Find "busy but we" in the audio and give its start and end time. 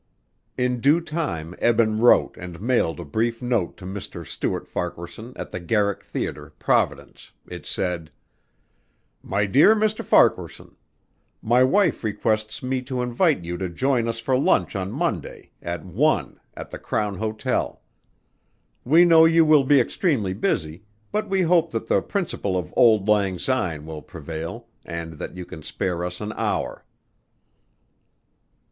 20.33-21.43